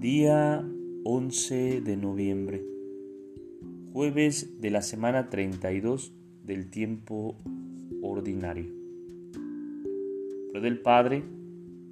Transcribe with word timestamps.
Día 0.00 0.64
11 1.02 1.80
de 1.80 1.96
noviembre, 1.96 2.64
jueves 3.92 4.60
de 4.60 4.70
la 4.70 4.80
semana 4.80 5.28
32 5.28 6.12
del 6.44 6.70
tiempo 6.70 7.34
ordinario. 8.00 8.70
Pro 10.52 10.60
del 10.60 10.78
Padre, 10.82 11.24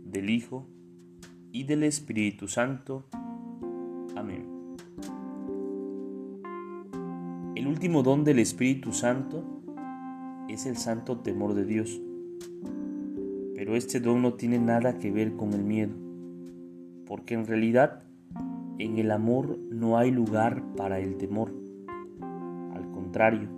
del 0.04 0.30
Hijo 0.30 0.68
y 1.50 1.64
del 1.64 1.82
Espíritu 1.82 2.46
Santo. 2.46 3.06
Amén. 4.14 4.44
El 7.56 7.66
último 7.66 8.04
don 8.04 8.22
del 8.22 8.38
Espíritu 8.38 8.92
Santo 8.92 9.42
es 10.48 10.64
el 10.66 10.76
santo 10.76 11.18
temor 11.18 11.54
de 11.54 11.64
Dios. 11.64 12.00
Pero 13.56 13.74
este 13.74 13.98
don 13.98 14.22
no 14.22 14.34
tiene 14.34 14.60
nada 14.60 15.00
que 15.00 15.10
ver 15.10 15.34
con 15.34 15.52
el 15.52 15.64
miedo 15.64 16.05
porque 17.06 17.34
en 17.34 17.46
realidad 17.46 18.02
en 18.78 18.98
el 18.98 19.10
amor 19.10 19.58
no 19.70 19.96
hay 19.96 20.10
lugar 20.10 20.62
para 20.76 20.98
el 21.00 21.16
temor. 21.16 21.54
Al 22.74 22.90
contrario, 22.90 23.48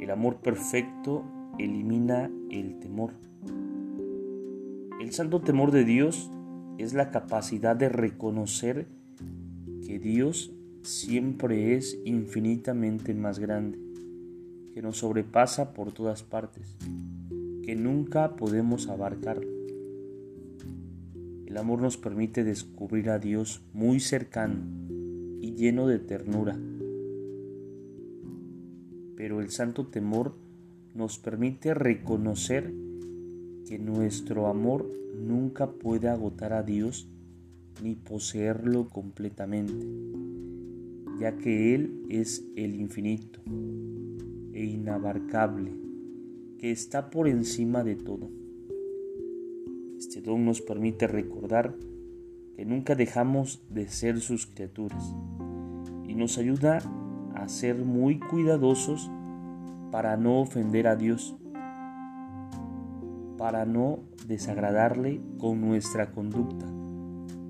el 0.00 0.10
amor 0.10 0.36
perfecto 0.36 1.24
elimina 1.58 2.30
el 2.50 2.78
temor. 2.80 3.12
El 5.00 5.12
santo 5.12 5.40
temor 5.40 5.70
de 5.70 5.84
Dios 5.84 6.30
es 6.78 6.94
la 6.94 7.10
capacidad 7.10 7.76
de 7.76 7.88
reconocer 7.88 8.88
que 9.86 9.98
Dios 9.98 10.52
siempre 10.82 11.76
es 11.76 12.00
infinitamente 12.04 13.14
más 13.14 13.38
grande, 13.38 13.78
que 14.72 14.82
nos 14.82 14.98
sobrepasa 14.98 15.72
por 15.72 15.92
todas 15.92 16.22
partes, 16.22 16.76
que 17.62 17.76
nunca 17.76 18.34
podemos 18.34 18.88
abarcarlo 18.88 19.53
el 21.54 21.58
amor 21.58 21.80
nos 21.80 21.96
permite 21.96 22.42
descubrir 22.42 23.10
a 23.10 23.20
Dios 23.20 23.62
muy 23.72 24.00
cercano 24.00 24.56
y 25.40 25.54
lleno 25.54 25.86
de 25.86 26.00
ternura. 26.00 26.58
Pero 29.16 29.40
el 29.40 29.50
santo 29.50 29.86
temor 29.86 30.34
nos 30.96 31.20
permite 31.20 31.72
reconocer 31.72 32.74
que 33.68 33.78
nuestro 33.78 34.48
amor 34.48 34.90
nunca 35.16 35.70
puede 35.70 36.08
agotar 36.08 36.52
a 36.54 36.64
Dios 36.64 37.06
ni 37.84 37.94
poseerlo 37.94 38.88
completamente, 38.88 39.86
ya 41.20 41.38
que 41.38 41.76
Él 41.76 42.02
es 42.08 42.44
el 42.56 42.74
infinito 42.80 43.38
e 44.52 44.64
inabarcable, 44.64 45.70
que 46.58 46.72
está 46.72 47.10
por 47.10 47.28
encima 47.28 47.84
de 47.84 47.94
todo. 47.94 48.43
Este 50.06 50.20
don 50.20 50.44
nos 50.44 50.60
permite 50.60 51.06
recordar 51.06 51.74
que 52.56 52.66
nunca 52.66 52.94
dejamos 52.94 53.62
de 53.70 53.88
ser 53.88 54.20
sus 54.20 54.46
criaturas 54.46 55.16
y 56.06 56.14
nos 56.14 56.36
ayuda 56.36 56.80
a 57.34 57.48
ser 57.48 57.76
muy 57.76 58.18
cuidadosos 58.18 59.10
para 59.90 60.18
no 60.18 60.42
ofender 60.42 60.88
a 60.88 60.96
Dios, 60.96 61.34
para 63.38 63.64
no 63.64 64.00
desagradarle 64.28 65.22
con 65.38 65.62
nuestra 65.62 66.12
conducta, 66.12 66.66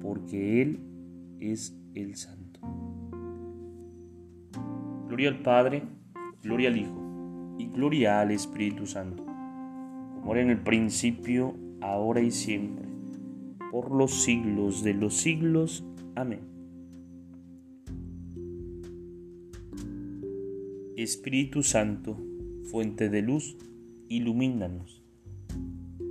porque 0.01 0.63
Él 0.63 0.79
es 1.41 1.77
el 1.95 2.15
Santo. 2.15 2.61
Gloria 5.09 5.29
al 5.29 5.43
Padre, 5.43 5.83
gloria 6.41 6.69
al 6.69 6.77
Hijo 6.77 7.57
y 7.59 7.67
gloria 7.67 8.21
al 8.21 8.31
Espíritu 8.31 8.87
Santo, 8.87 9.25
como 10.15 10.35
era 10.35 10.43
en 10.43 10.51
el 10.51 10.61
principio, 10.61 11.64
ahora 11.85 12.21
y 12.23 12.31
siempre, 12.31 12.87
por 13.71 13.93
los 13.93 14.23
siglos 14.23 14.83
de 14.83 14.95
los 14.95 15.17
siglos. 15.17 15.85
Amén. 16.15 16.41
Espíritu 20.97 21.63
Santo, 21.63 22.17
fuente 22.71 23.11
de 23.11 23.21
luz, 23.21 23.57
ilumínanos. 24.09 25.03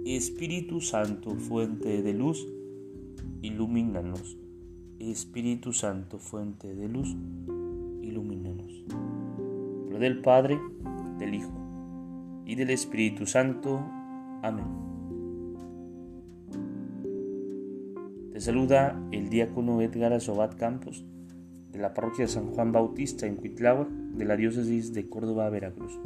Espíritu 0.06 0.82
Santo, 0.82 1.36
fuente 1.36 2.04
de 2.04 2.14
luz, 2.14 2.46
ilumínanos. 3.42 4.38
Espíritu 5.00 5.74
Santo, 5.74 6.20
fuente 6.20 6.76
de 6.76 6.88
luz, 6.88 7.16
ilumínanos. 8.02 8.84
Lo 9.90 9.98
del 9.98 10.22
Padre, 10.22 10.60
del 11.18 11.34
Hijo 11.34 11.54
y 12.46 12.56
del 12.56 12.70
Espíritu 12.70 13.26
Santo. 13.26 13.84
Amén. 14.44 14.93
Te 18.34 18.42
saluda 18.42 19.00
el 19.12 19.30
diácono 19.30 19.80
Edgar 19.80 20.12
Azobat 20.12 20.56
Campos 20.56 21.06
de 21.72 21.78
la 21.78 21.94
parroquia 21.94 22.26
de 22.26 22.32
San 22.32 22.48
Juan 22.48 22.72
Bautista 22.72 23.28
en 23.28 23.36
Cuitláhuac 23.36 23.88
de 23.88 24.26
la 24.26 24.36
diócesis 24.36 24.92
de 24.92 25.08
Córdoba, 25.08 25.52
Veracruz. 25.52 26.00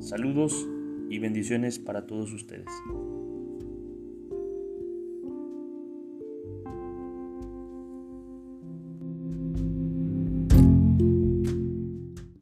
Saludos 0.00 0.66
y 1.10 1.18
bendiciones 1.18 1.78
para 1.78 2.06
todos 2.06 2.32
ustedes. 2.32 2.70